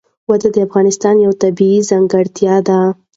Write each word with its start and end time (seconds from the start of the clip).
وادي 0.29 0.49
د 0.53 0.57
افغانستان 0.67 1.15
یوه 1.25 1.35
طبیعي 1.43 1.79
ځانګړتیا 1.89 2.55
ده. 2.67 2.79